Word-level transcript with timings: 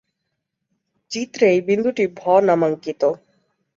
চিত্রে 1.11 1.45
এই 1.49 1.61
বিন্দুটি 1.67 2.03
ভ 2.17 2.21
নামাঙ্কিত। 2.47 3.01